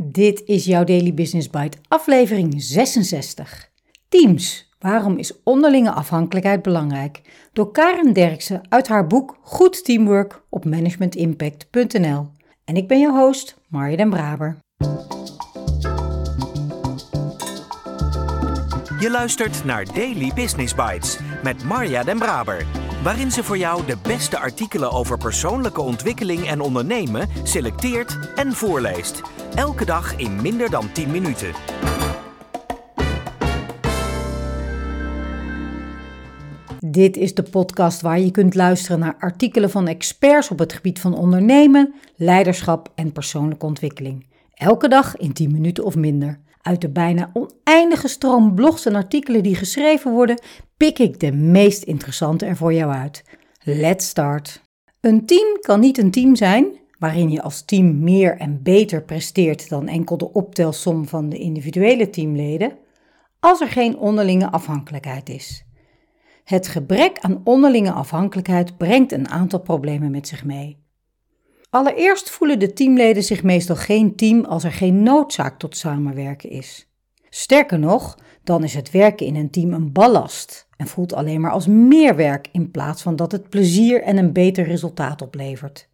Dit 0.00 0.42
is 0.44 0.64
jouw 0.64 0.84
Daily 0.84 1.14
Business 1.14 1.50
Bite, 1.50 1.78
aflevering 1.88 2.54
66. 2.56 3.70
Teams, 4.08 4.74
waarom 4.78 5.16
is 5.16 5.42
onderlinge 5.42 5.90
afhankelijkheid 5.90 6.62
belangrijk? 6.62 7.20
Door 7.52 7.72
Karen 7.72 8.12
Derksen 8.12 8.60
uit 8.68 8.88
haar 8.88 9.06
boek 9.06 9.38
Goed 9.42 9.84
Teamwork 9.84 10.42
op 10.48 10.64
managementimpact.nl. 10.64 12.26
En 12.64 12.76
ik 12.76 12.88
ben 12.88 13.00
je 13.00 13.10
host, 13.10 13.56
Marja 13.68 13.96
den 13.96 14.10
Braber. 14.10 14.58
Je 19.00 19.08
luistert 19.10 19.64
naar 19.64 19.84
Daily 19.94 20.32
Business 20.34 20.74
Bites 20.74 21.18
met 21.42 21.64
Marja 21.64 22.02
den 22.02 22.18
Braber 22.18 22.66
waarin 23.02 23.30
ze 23.30 23.44
voor 23.44 23.58
jou 23.58 23.86
de 23.86 23.96
beste 24.02 24.38
artikelen 24.38 24.90
over 24.90 25.18
persoonlijke 25.18 25.80
ontwikkeling 25.80 26.46
en 26.46 26.60
ondernemen 26.60 27.28
selecteert 27.42 28.18
en 28.34 28.52
voorleest. 28.52 29.22
Elke 29.54 29.84
dag 29.84 30.16
in 30.16 30.42
minder 30.42 30.70
dan 30.70 30.92
10 30.92 31.10
minuten. 31.10 31.52
Dit 36.84 37.16
is 37.16 37.34
de 37.34 37.42
podcast 37.42 38.00
waar 38.00 38.20
je 38.20 38.30
kunt 38.30 38.54
luisteren 38.54 38.98
naar 38.98 39.16
artikelen 39.18 39.70
van 39.70 39.88
experts 39.88 40.50
op 40.50 40.58
het 40.58 40.72
gebied 40.72 41.00
van 41.00 41.14
ondernemen, 41.14 41.94
leiderschap 42.16 42.92
en 42.94 43.12
persoonlijke 43.12 43.66
ontwikkeling. 43.66 44.26
Elke 44.54 44.88
dag 44.88 45.16
in 45.16 45.32
10 45.32 45.52
minuten 45.52 45.84
of 45.84 45.96
minder. 45.96 46.38
Uit 46.68 46.80
de 46.80 46.90
bijna 46.90 47.30
oneindige 47.32 48.08
stroom 48.08 48.54
blogs 48.54 48.86
en 48.86 48.94
artikelen 48.94 49.42
die 49.42 49.54
geschreven 49.54 50.12
worden, 50.12 50.40
pik 50.76 50.98
ik 50.98 51.20
de 51.20 51.32
meest 51.32 51.82
interessante 51.82 52.46
er 52.46 52.56
voor 52.56 52.72
jou 52.72 52.92
uit. 52.92 53.24
Let's 53.62 54.08
start. 54.08 54.62
Een 55.00 55.26
team 55.26 55.60
kan 55.60 55.80
niet 55.80 55.98
een 55.98 56.10
team 56.10 56.36
zijn 56.36 56.66
waarin 56.98 57.30
je 57.30 57.42
als 57.42 57.64
team 57.64 58.02
meer 58.02 58.36
en 58.36 58.62
beter 58.62 59.02
presteert 59.02 59.68
dan 59.68 59.88
enkel 59.88 60.18
de 60.18 60.32
optelsom 60.32 61.06
van 61.06 61.28
de 61.28 61.38
individuele 61.38 62.10
teamleden, 62.10 62.72
als 63.40 63.60
er 63.60 63.68
geen 63.68 63.98
onderlinge 63.98 64.50
afhankelijkheid 64.50 65.28
is. 65.28 65.64
Het 66.44 66.68
gebrek 66.68 67.18
aan 67.18 67.40
onderlinge 67.44 67.92
afhankelijkheid 67.92 68.76
brengt 68.76 69.12
een 69.12 69.28
aantal 69.28 69.60
problemen 69.60 70.10
met 70.10 70.28
zich 70.28 70.44
mee. 70.44 70.87
Allereerst 71.70 72.30
voelen 72.30 72.58
de 72.58 72.72
teamleden 72.72 73.24
zich 73.24 73.42
meestal 73.42 73.76
geen 73.76 74.16
team 74.16 74.44
als 74.44 74.64
er 74.64 74.72
geen 74.72 75.02
noodzaak 75.02 75.58
tot 75.58 75.76
samenwerken 75.76 76.50
is. 76.50 76.88
Sterker 77.30 77.78
nog, 77.78 78.18
dan 78.44 78.64
is 78.64 78.74
het 78.74 78.90
werken 78.90 79.26
in 79.26 79.36
een 79.36 79.50
team 79.50 79.72
een 79.72 79.92
ballast 79.92 80.68
en 80.76 80.86
voelt 80.86 81.12
alleen 81.12 81.40
maar 81.40 81.50
als 81.50 81.66
meer 81.66 82.16
werk 82.16 82.48
in 82.52 82.70
plaats 82.70 83.02
van 83.02 83.16
dat 83.16 83.32
het 83.32 83.48
plezier 83.48 84.02
en 84.02 84.16
een 84.16 84.32
beter 84.32 84.64
resultaat 84.64 85.22
oplevert. 85.22 85.88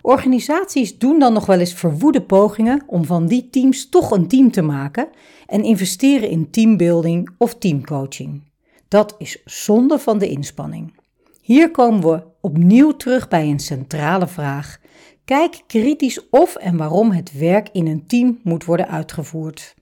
Organisaties 0.00 0.98
doen 0.98 1.18
dan 1.18 1.32
nog 1.32 1.46
wel 1.46 1.58
eens 1.58 1.74
verwoede 1.74 2.22
pogingen 2.22 2.82
om 2.86 3.04
van 3.04 3.26
die 3.26 3.50
teams 3.50 3.88
toch 3.88 4.10
een 4.10 4.28
team 4.28 4.50
te 4.50 4.62
maken 4.62 5.08
en 5.46 5.62
investeren 5.62 6.30
in 6.30 6.50
teambuilding 6.50 7.30
of 7.38 7.54
teamcoaching. 7.54 8.42
Dat 8.88 9.14
is 9.18 9.42
zonde 9.44 9.98
van 9.98 10.18
de 10.18 10.28
inspanning. 10.28 10.94
Hier 11.40 11.70
komen 11.70 12.00
we 12.00 12.22
opnieuw 12.40 12.90
terug 12.92 13.28
bij 13.28 13.48
een 13.48 13.60
centrale 13.60 14.26
vraag. 14.26 14.78
Kijk 15.26 15.62
kritisch 15.66 16.28
of 16.30 16.54
en 16.54 16.76
waarom 16.76 17.10
het 17.10 17.38
werk 17.38 17.68
in 17.72 17.86
een 17.86 18.06
team 18.06 18.40
moet 18.42 18.64
worden 18.64 18.88
uitgevoerd. 18.88 19.74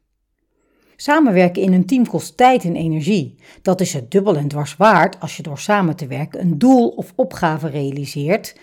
Samenwerken 0.97 1.63
in 1.63 1.73
een 1.73 1.87
team 1.87 2.07
kost 2.07 2.37
tijd 2.37 2.65
en 2.65 2.77
energie. 2.77 3.35
Dat 3.63 3.81
is 3.81 3.93
het 3.93 4.11
dubbel 4.11 4.37
en 4.37 4.49
dwars 4.49 4.77
waard 4.77 5.21
als 5.21 5.37
je 5.37 5.43
door 5.43 5.59
samen 5.59 5.97
te 5.97 6.07
werken 6.07 6.41
een 6.41 6.59
doel 6.59 6.89
of 6.89 7.13
opgave 7.17 7.69
realiseert, 7.69 8.57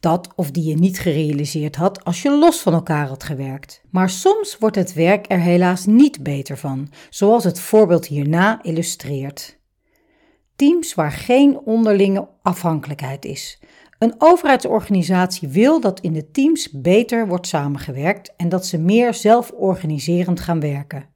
dat 0.00 0.28
of 0.34 0.50
die 0.50 0.64
je 0.64 0.74
niet 0.74 0.98
gerealiseerd 0.98 1.76
had 1.76 2.04
als 2.04 2.22
je 2.22 2.30
los 2.30 2.60
van 2.60 2.72
elkaar 2.72 3.06
had 3.06 3.24
gewerkt. 3.24 3.82
Maar 3.90 4.10
soms 4.10 4.58
wordt 4.58 4.76
het 4.76 4.92
werk 4.92 5.24
er 5.28 5.40
helaas 5.40 5.86
niet 5.86 6.22
beter 6.22 6.58
van, 6.58 6.90
zoals 7.10 7.44
het 7.44 7.60
voorbeeld 7.60 8.06
hierna 8.06 8.62
illustreert. 8.62 9.58
Teams 10.56 10.94
waar 10.94 11.12
geen 11.12 11.58
onderlinge 11.58 12.28
afhankelijkheid 12.42 13.24
is. 13.24 13.60
Een 13.98 14.14
overheidsorganisatie 14.18 15.48
wil 15.48 15.80
dat 15.80 16.00
in 16.00 16.12
de 16.12 16.30
teams 16.30 16.70
beter 16.70 17.28
wordt 17.28 17.46
samengewerkt 17.46 18.34
en 18.36 18.48
dat 18.48 18.66
ze 18.66 18.78
meer 18.78 19.14
zelforganiserend 19.14 20.40
gaan 20.40 20.60
werken. 20.60 21.08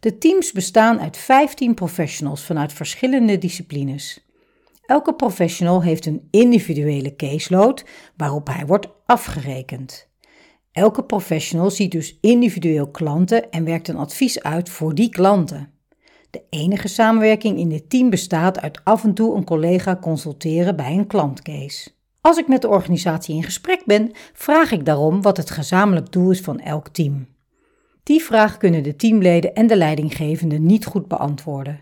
De 0.00 0.18
teams 0.18 0.52
bestaan 0.52 1.00
uit 1.00 1.16
15 1.16 1.74
professionals 1.74 2.44
vanuit 2.44 2.72
verschillende 2.72 3.38
disciplines. 3.38 4.26
Elke 4.86 5.14
professional 5.14 5.82
heeft 5.82 6.06
een 6.06 6.28
individuele 6.30 7.16
caseload 7.16 7.84
waarop 8.16 8.46
hij 8.46 8.66
wordt 8.66 8.88
afgerekend. 9.06 10.08
Elke 10.72 11.04
professional 11.04 11.70
ziet 11.70 11.90
dus 11.90 12.18
individueel 12.20 12.90
klanten 12.90 13.50
en 13.50 13.64
werkt 13.64 13.88
een 13.88 13.96
advies 13.96 14.42
uit 14.42 14.68
voor 14.68 14.94
die 14.94 15.08
klanten. 15.08 15.71
De 16.32 16.42
enige 16.50 16.88
samenwerking 16.88 17.58
in 17.58 17.68
dit 17.68 17.90
team 17.90 18.10
bestaat 18.10 18.60
uit 18.60 18.84
af 18.84 19.04
en 19.04 19.14
toe 19.14 19.36
een 19.36 19.44
collega 19.44 19.96
consulteren 19.96 20.76
bij 20.76 20.92
een 20.92 21.06
klantcase. 21.06 21.90
Als 22.20 22.38
ik 22.38 22.48
met 22.48 22.62
de 22.62 22.68
organisatie 22.68 23.34
in 23.34 23.42
gesprek 23.42 23.82
ben, 23.84 24.10
vraag 24.32 24.72
ik 24.72 24.84
daarom 24.84 25.22
wat 25.22 25.36
het 25.36 25.50
gezamenlijk 25.50 26.12
doel 26.12 26.30
is 26.30 26.40
van 26.40 26.60
elk 26.60 26.88
team. 26.88 27.26
Die 28.02 28.22
vraag 28.22 28.56
kunnen 28.56 28.82
de 28.82 28.96
teamleden 28.96 29.54
en 29.54 29.66
de 29.66 29.76
leidinggevende 29.76 30.58
niet 30.58 30.86
goed 30.86 31.08
beantwoorden. 31.08 31.80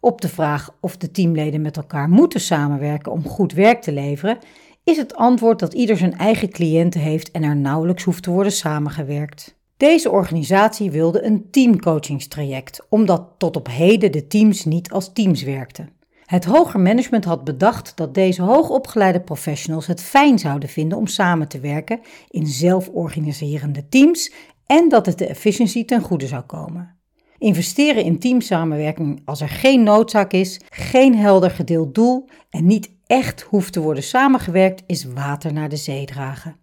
Op 0.00 0.20
de 0.20 0.28
vraag 0.28 0.76
of 0.80 0.96
de 0.96 1.10
teamleden 1.10 1.60
met 1.60 1.76
elkaar 1.76 2.08
moeten 2.08 2.40
samenwerken 2.40 3.12
om 3.12 3.28
goed 3.28 3.52
werk 3.52 3.82
te 3.82 3.92
leveren, 3.92 4.38
is 4.84 4.96
het 4.96 5.14
antwoord 5.14 5.58
dat 5.58 5.74
ieder 5.74 5.96
zijn 5.96 6.18
eigen 6.18 6.50
cliënten 6.50 7.00
heeft 7.00 7.30
en 7.30 7.42
er 7.42 7.56
nauwelijks 7.56 8.02
hoeft 8.02 8.22
te 8.22 8.30
worden 8.30 8.52
samengewerkt. 8.52 9.53
Deze 9.76 10.10
organisatie 10.10 10.90
wilde 10.90 11.22
een 11.22 11.50
teamcoachingstraject, 11.50 12.86
omdat 12.88 13.28
tot 13.38 13.56
op 13.56 13.66
heden 13.66 14.12
de 14.12 14.26
teams 14.26 14.64
niet 14.64 14.90
als 14.90 15.12
teams 15.12 15.42
werkten. 15.42 15.92
Het 16.24 16.44
hoger 16.44 16.80
management 16.80 17.24
had 17.24 17.44
bedacht 17.44 17.96
dat 17.96 18.14
deze 18.14 18.42
hoogopgeleide 18.42 19.20
professionals 19.20 19.86
het 19.86 20.02
fijn 20.02 20.38
zouden 20.38 20.68
vinden 20.68 20.98
om 20.98 21.06
samen 21.06 21.48
te 21.48 21.60
werken 21.60 22.00
in 22.30 22.46
zelforganiserende 22.46 23.88
teams 23.88 24.32
en 24.66 24.88
dat 24.88 25.06
het 25.06 25.18
de 25.18 25.26
efficiëntie 25.26 25.84
ten 25.84 26.00
goede 26.00 26.26
zou 26.26 26.42
komen. 26.42 26.96
Investeren 27.38 28.04
in 28.04 28.18
teamsamenwerking 28.18 29.22
als 29.24 29.40
er 29.40 29.48
geen 29.48 29.82
noodzaak 29.82 30.32
is, 30.32 30.60
geen 30.70 31.16
helder 31.16 31.50
gedeeld 31.50 31.94
doel 31.94 32.28
en 32.50 32.66
niet 32.66 32.90
echt 33.06 33.42
hoeft 33.42 33.72
te 33.72 33.80
worden 33.80 34.02
samengewerkt, 34.02 34.82
is 34.86 35.04
water 35.04 35.52
naar 35.52 35.68
de 35.68 35.76
zee 35.76 36.04
dragen. 36.06 36.56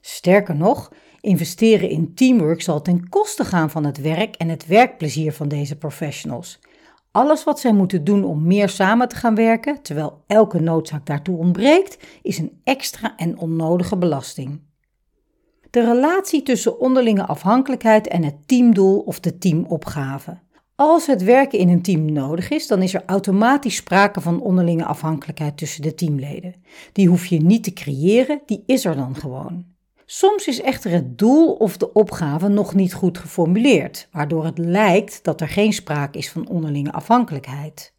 Sterker 0.00 0.56
nog, 0.56 0.92
investeren 1.28 1.90
in 1.90 2.14
teamwork 2.14 2.62
zal 2.62 2.82
ten 2.82 3.08
koste 3.08 3.44
gaan 3.44 3.70
van 3.70 3.84
het 3.84 4.00
werk 4.00 4.34
en 4.36 4.48
het 4.48 4.66
werkplezier 4.66 5.32
van 5.32 5.48
deze 5.48 5.76
professionals. 5.76 6.58
Alles 7.10 7.44
wat 7.44 7.60
zij 7.60 7.72
moeten 7.72 8.04
doen 8.04 8.24
om 8.24 8.46
meer 8.46 8.68
samen 8.68 9.08
te 9.08 9.16
gaan 9.16 9.34
werken, 9.34 9.82
terwijl 9.82 10.24
elke 10.26 10.60
noodzaak 10.60 11.06
daartoe 11.06 11.38
ontbreekt, 11.38 11.98
is 12.22 12.38
een 12.38 12.60
extra 12.64 13.16
en 13.16 13.38
onnodige 13.38 13.96
belasting. 13.96 14.60
De 15.70 15.84
relatie 15.84 16.42
tussen 16.42 16.80
onderlinge 16.80 17.26
afhankelijkheid 17.26 18.06
en 18.06 18.22
het 18.22 18.36
teamdoel 18.46 18.98
of 18.98 19.20
de 19.20 19.38
teamopgave. 19.38 20.38
Als 20.74 21.06
het 21.06 21.22
werken 21.22 21.58
in 21.58 21.68
een 21.68 21.82
team 21.82 22.12
nodig 22.12 22.50
is, 22.50 22.66
dan 22.66 22.82
is 22.82 22.94
er 22.94 23.02
automatisch 23.06 23.76
sprake 23.76 24.20
van 24.20 24.40
onderlinge 24.40 24.84
afhankelijkheid 24.84 25.56
tussen 25.56 25.82
de 25.82 25.94
teamleden. 25.94 26.54
Die 26.92 27.08
hoef 27.08 27.26
je 27.26 27.40
niet 27.40 27.64
te 27.64 27.72
creëren, 27.72 28.42
die 28.46 28.62
is 28.66 28.84
er 28.84 28.96
dan 28.96 29.14
gewoon. 29.14 29.76
Soms 30.10 30.46
is 30.46 30.60
echter 30.60 30.90
het 30.90 31.18
doel 31.18 31.52
of 31.52 31.76
de 31.76 31.92
opgave 31.92 32.48
nog 32.48 32.74
niet 32.74 32.94
goed 32.94 33.18
geformuleerd, 33.18 34.08
waardoor 34.12 34.44
het 34.44 34.58
lijkt 34.58 35.24
dat 35.24 35.40
er 35.40 35.48
geen 35.48 35.72
sprake 35.72 36.18
is 36.18 36.30
van 36.30 36.48
onderlinge 36.48 36.92
afhankelijkheid. 36.92 37.92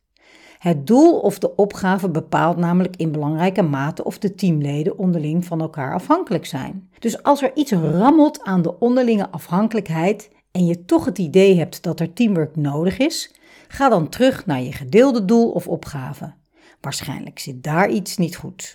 Het 0.59 0.87
doel 0.87 1.19
of 1.19 1.39
de 1.39 1.55
opgave 1.55 2.09
bepaalt 2.09 2.57
namelijk 2.57 2.95
in 2.95 3.11
belangrijke 3.11 3.61
mate 3.61 4.03
of 4.03 4.17
de 4.17 4.35
teamleden 4.35 4.97
onderling 4.97 5.45
van 5.45 5.61
elkaar 5.61 5.93
afhankelijk 5.93 6.45
zijn. 6.45 6.89
Dus 6.99 7.23
als 7.23 7.41
er 7.41 7.51
iets 7.55 7.71
rammelt 7.71 8.43
aan 8.43 8.61
de 8.61 8.79
onderlinge 8.79 9.29
afhankelijkheid 9.29 10.29
en 10.51 10.65
je 10.65 10.85
toch 10.85 11.05
het 11.05 11.17
idee 11.17 11.57
hebt 11.57 11.83
dat 11.83 11.99
er 11.99 12.13
teamwork 12.13 12.55
nodig 12.55 12.97
is, 12.97 13.33
ga 13.67 13.89
dan 13.89 14.09
terug 14.09 14.45
naar 14.45 14.61
je 14.61 14.71
gedeelde 14.71 15.25
doel 15.25 15.51
of 15.51 15.67
opgave. 15.67 16.33
Waarschijnlijk 16.81 17.39
zit 17.39 17.63
daar 17.63 17.89
iets 17.89 18.17
niet 18.17 18.35
goed. 18.35 18.73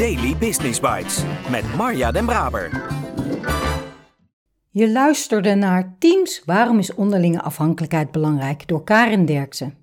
Daily 0.00 0.36
Business 0.36 0.80
Bites 0.80 1.22
met 1.50 1.76
Marja 1.76 2.12
Den 2.12 2.26
Braber. 2.26 2.70
Je 4.70 4.90
luisterde 4.90 5.54
naar 5.54 5.96
Teams 5.98 6.42
Waarom 6.44 6.78
is 6.78 6.94
onderlinge 6.94 7.42
afhankelijkheid 7.42 8.10
belangrijk 8.10 8.68
door 8.68 8.84
Karin 8.84 9.26
Derksen. 9.26 9.74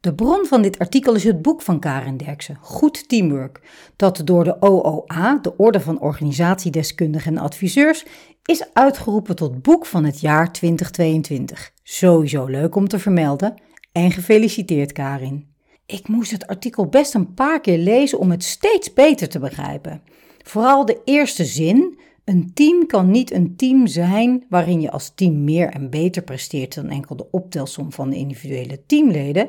De 0.00 0.14
bron 0.14 0.46
van 0.46 0.62
dit 0.62 0.78
artikel 0.78 1.14
is 1.14 1.24
het 1.24 1.42
boek 1.42 1.62
van 1.62 1.80
Karen 1.80 2.16
Derksen, 2.16 2.58
Goed 2.60 3.08
Teamwork, 3.08 3.60
dat 3.96 4.20
door 4.24 4.44
de 4.44 4.56
OOA, 4.60 5.38
de 5.42 5.56
Orde 5.56 5.80
van 5.80 6.00
Organisatiedeskundigen 6.00 7.36
en 7.36 7.42
Adviseurs, 7.42 8.04
is 8.44 8.68
uitgeroepen 8.72 9.36
tot 9.36 9.62
boek 9.62 9.86
van 9.86 10.04
het 10.04 10.20
jaar 10.20 10.52
2022. 10.52 11.72
Sowieso 11.82 12.44
leuk 12.44 12.74
om 12.74 12.88
te 12.88 12.98
vermelden 12.98 13.54
en 13.92 14.10
gefeliciteerd 14.10 14.92
Karin. 14.92 15.55
Ik 15.86 16.08
moest 16.08 16.30
het 16.30 16.46
artikel 16.46 16.86
best 16.86 17.14
een 17.14 17.34
paar 17.34 17.60
keer 17.60 17.78
lezen 17.78 18.18
om 18.18 18.30
het 18.30 18.44
steeds 18.44 18.92
beter 18.92 19.28
te 19.28 19.38
begrijpen. 19.38 20.02
Vooral 20.42 20.84
de 20.84 21.00
eerste 21.04 21.44
zin, 21.44 21.98
Een 22.26 22.50
team 22.54 22.86
kan 22.86 23.10
niet 23.10 23.32
een 23.32 23.56
team 23.56 23.86
zijn 23.86 24.44
waarin 24.48 24.80
je 24.80 24.90
als 24.90 25.12
team 25.14 25.44
meer 25.44 25.68
en 25.68 25.90
beter 25.90 26.22
presteert 26.22 26.74
dan 26.74 26.88
enkel 26.88 27.16
de 27.16 27.30
optelsom 27.30 27.92
van 27.92 28.10
de 28.10 28.16
individuele 28.16 28.86
teamleden, 28.86 29.48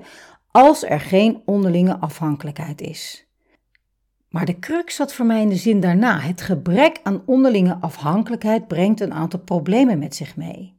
als 0.51 0.83
er 0.83 0.99
geen 0.99 1.41
onderlinge 1.45 1.97
afhankelijkheid 1.97 2.81
is. 2.81 3.27
Maar 4.29 4.45
de 4.45 4.59
crux 4.59 4.95
zat 4.95 5.13
voor 5.13 5.25
mij 5.25 5.41
in 5.41 5.49
de 5.49 5.55
zin 5.55 5.79
daarna. 5.79 6.19
Het 6.19 6.41
gebrek 6.41 6.99
aan 7.03 7.21
onderlinge 7.25 7.77
afhankelijkheid 7.79 8.67
brengt 8.67 8.99
een 9.01 9.13
aantal 9.13 9.39
problemen 9.39 9.99
met 9.99 10.15
zich 10.15 10.35
mee. 10.35 10.76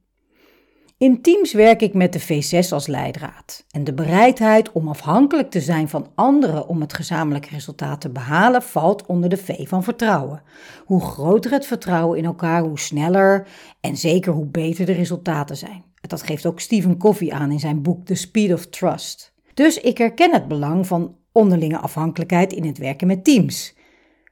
In 0.98 1.22
teams 1.22 1.52
werk 1.52 1.82
ik 1.82 1.94
met 1.94 2.12
de 2.12 2.20
V6 2.20 2.68
als 2.68 2.86
leidraad. 2.86 3.64
En 3.70 3.84
de 3.84 3.94
bereidheid 3.94 4.72
om 4.72 4.88
afhankelijk 4.88 5.50
te 5.50 5.60
zijn 5.60 5.88
van 5.88 6.06
anderen 6.14 6.68
om 6.68 6.80
het 6.80 6.92
gezamenlijke 6.92 7.48
resultaat 7.48 8.00
te 8.00 8.10
behalen 8.10 8.62
valt 8.62 9.06
onder 9.06 9.28
de 9.30 9.36
V 9.36 9.68
van 9.68 9.84
vertrouwen. 9.84 10.42
Hoe 10.84 11.00
groter 11.00 11.50
het 11.50 11.66
vertrouwen 11.66 12.18
in 12.18 12.24
elkaar, 12.24 12.62
hoe 12.62 12.78
sneller 12.78 13.46
en 13.80 13.96
zeker 13.96 14.32
hoe 14.32 14.46
beter 14.46 14.86
de 14.86 14.92
resultaten 14.92 15.56
zijn. 15.56 15.84
Dat 16.00 16.22
geeft 16.22 16.46
ook 16.46 16.60
Stephen 16.60 16.96
Covey 16.98 17.30
aan 17.30 17.50
in 17.50 17.60
zijn 17.60 17.82
boek 17.82 18.06
The 18.06 18.14
Speed 18.14 18.52
of 18.52 18.66
Trust. 18.66 19.32
Dus 19.54 19.80
ik 19.80 19.98
herken 19.98 20.32
het 20.32 20.48
belang 20.48 20.86
van 20.86 21.16
onderlinge 21.32 21.78
afhankelijkheid 21.78 22.52
in 22.52 22.66
het 22.66 22.78
werken 22.78 23.06
met 23.06 23.24
teams. 23.24 23.76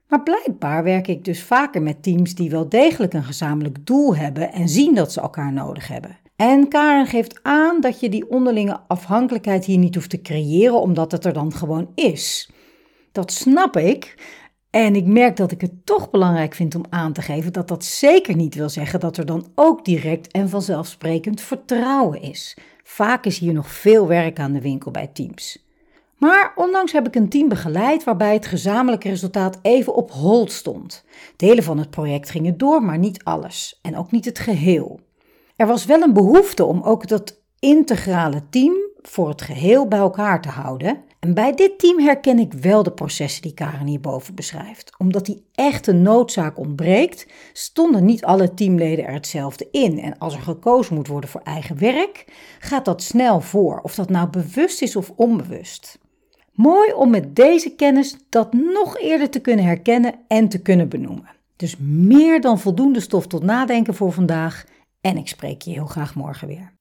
Maar 0.08 0.22
blijkbaar 0.22 0.82
werk 0.82 1.08
ik 1.08 1.24
dus 1.24 1.42
vaker 1.42 1.82
met 1.82 2.02
teams 2.02 2.34
die 2.34 2.50
wel 2.50 2.68
degelijk 2.68 3.12
een 3.12 3.24
gezamenlijk 3.24 3.86
doel 3.86 4.16
hebben 4.16 4.52
en 4.52 4.68
zien 4.68 4.94
dat 4.94 5.12
ze 5.12 5.20
elkaar 5.20 5.52
nodig 5.52 5.88
hebben. 5.88 6.24
En 6.36 6.68
Karen 6.68 7.06
geeft 7.06 7.42
aan 7.42 7.80
dat 7.80 8.00
je 8.00 8.08
die 8.08 8.30
onderlinge 8.30 8.80
afhankelijkheid 8.86 9.64
hier 9.64 9.78
niet 9.78 9.94
hoeft 9.94 10.10
te 10.10 10.22
creëren, 10.22 10.80
omdat 10.80 11.12
het 11.12 11.24
er 11.24 11.32
dan 11.32 11.52
gewoon 11.52 11.90
is. 11.94 12.50
Dat 13.12 13.32
snap 13.32 13.76
ik. 13.76 14.14
En 14.70 14.96
ik 14.96 15.06
merk 15.06 15.36
dat 15.36 15.52
ik 15.52 15.60
het 15.60 15.86
toch 15.86 16.10
belangrijk 16.10 16.54
vind 16.54 16.74
om 16.74 16.84
aan 16.90 17.12
te 17.12 17.22
geven 17.22 17.52
dat 17.52 17.68
dat 17.68 17.84
zeker 17.84 18.36
niet 18.36 18.54
wil 18.54 18.68
zeggen 18.68 19.00
dat 19.00 19.16
er 19.16 19.26
dan 19.26 19.46
ook 19.54 19.84
direct 19.84 20.32
en 20.32 20.48
vanzelfsprekend 20.48 21.40
vertrouwen 21.40 22.22
is. 22.22 22.56
Vaak 22.82 23.24
is 23.24 23.38
hier 23.38 23.52
nog 23.52 23.70
veel 23.70 24.06
werk 24.06 24.38
aan 24.38 24.52
de 24.52 24.60
winkel 24.60 24.90
bij 24.90 25.06
teams. 25.06 25.64
Maar 26.18 26.52
onlangs 26.54 26.92
heb 26.92 27.06
ik 27.06 27.14
een 27.14 27.28
team 27.28 27.48
begeleid 27.48 28.04
waarbij 28.04 28.32
het 28.32 28.46
gezamenlijke 28.46 29.08
resultaat 29.08 29.58
even 29.62 29.94
op 29.94 30.10
hold 30.10 30.52
stond. 30.52 31.04
Delen 31.36 31.64
van 31.64 31.78
het 31.78 31.90
project 31.90 32.30
gingen 32.30 32.58
door, 32.58 32.82
maar 32.82 32.98
niet 32.98 33.24
alles 33.24 33.78
en 33.82 33.96
ook 33.96 34.10
niet 34.10 34.24
het 34.24 34.38
geheel. 34.38 35.00
Er 35.56 35.66
was 35.66 35.84
wel 35.84 36.02
een 36.02 36.12
behoefte 36.12 36.64
om 36.64 36.82
ook 36.82 37.08
dat 37.08 37.40
integrale 37.58 38.42
team 38.50 38.74
voor 39.02 39.28
het 39.28 39.42
geheel 39.42 39.88
bij 39.88 39.98
elkaar 39.98 40.42
te 40.42 40.48
houden. 40.48 41.04
En 41.20 41.34
bij 41.34 41.54
dit 41.54 41.78
team 41.78 41.98
herken 41.98 42.38
ik 42.38 42.52
wel 42.52 42.82
de 42.82 42.92
processen 42.92 43.42
die 43.42 43.54
Karen 43.54 43.86
hierboven 43.86 44.34
beschrijft. 44.34 44.92
Omdat 44.98 45.26
die 45.26 45.44
echte 45.54 45.92
noodzaak 45.92 46.58
ontbreekt, 46.58 47.26
stonden 47.52 48.04
niet 48.04 48.24
alle 48.24 48.54
teamleden 48.54 49.06
er 49.06 49.12
hetzelfde 49.12 49.68
in. 49.70 50.00
En 50.00 50.18
als 50.18 50.34
er 50.34 50.42
gekozen 50.42 50.94
moet 50.94 51.08
worden 51.08 51.30
voor 51.30 51.40
eigen 51.40 51.78
werk, 51.78 52.24
gaat 52.58 52.84
dat 52.84 53.02
snel 53.02 53.40
voor, 53.40 53.80
of 53.82 53.94
dat 53.94 54.10
nou 54.10 54.28
bewust 54.28 54.82
is 54.82 54.96
of 54.96 55.12
onbewust. 55.16 55.98
Mooi 56.52 56.92
om 56.92 57.10
met 57.10 57.36
deze 57.36 57.74
kennis 57.74 58.16
dat 58.28 58.52
nog 58.52 58.98
eerder 58.98 59.30
te 59.30 59.40
kunnen 59.40 59.64
herkennen 59.64 60.14
en 60.28 60.48
te 60.48 60.62
kunnen 60.62 60.88
benoemen. 60.88 61.34
Dus 61.56 61.76
meer 61.80 62.40
dan 62.40 62.58
voldoende 62.58 63.00
stof 63.00 63.26
tot 63.26 63.42
nadenken 63.42 63.94
voor 63.94 64.12
vandaag. 64.12 64.64
En 65.06 65.16
ik 65.16 65.28
spreek 65.28 65.62
je 65.62 65.70
heel 65.70 65.86
graag 65.86 66.14
morgen 66.14 66.48
weer. 66.48 66.72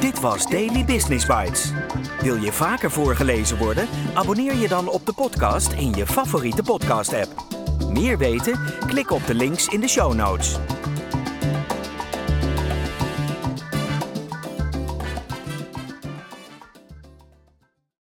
Dit 0.00 0.20
was 0.20 0.46
Daily 0.46 0.84
Business 0.84 1.26
Bites. 1.26 1.72
Wil 2.20 2.36
je 2.36 2.52
vaker 2.52 2.90
voorgelezen 2.90 3.58
worden? 3.58 3.88
Abonneer 4.14 4.56
je 4.56 4.68
dan 4.68 4.88
op 4.88 5.06
de 5.06 5.12
podcast 5.12 5.72
in 5.72 5.92
je 5.92 6.06
favoriete 6.06 6.62
podcast-app. 6.62 7.34
Meer 7.88 8.18
weten? 8.18 8.60
Klik 8.86 9.10
op 9.10 9.26
de 9.26 9.34
links 9.34 9.66
in 9.66 9.80
de 9.80 9.88
show 9.88 10.14
notes. 10.14 10.58